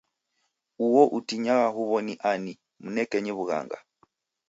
[0.85, 2.53] Uo utinyagha huw'o ni ani?
[2.83, 3.77] Mnekenyi w'ughanga.